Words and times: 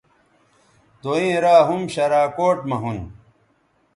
دوئیں 1.01 1.35
را 1.43 1.55
ھُم 1.67 1.81
شراکوٹ 1.93 2.57
مہ 2.69 2.77
ھُون 2.81 2.97